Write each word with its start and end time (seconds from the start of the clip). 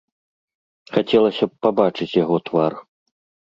Хацелася 0.95 1.45
б 1.51 1.55
пабачыць 1.67 2.11
яго 2.23 2.43
твар. 2.51 2.71